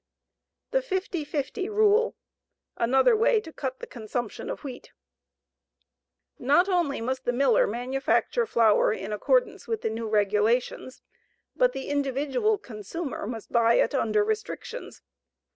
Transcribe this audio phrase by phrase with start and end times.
[0.71, 2.15] THE 50 50 RULE.
[2.77, 4.93] ANOTHER WAY TO CUT THE CONSUMPTION OF WHEAT
[6.39, 11.03] NOT ONLY MUST THE MILLER MANUFACTURE FLOUR IN ACCORDANCE WITH NEW REGULATIONS,
[11.55, 15.03] BUT THE INDIVIDUAL CONSUMER MUST BUY IT UNDER RESTRICTIONS.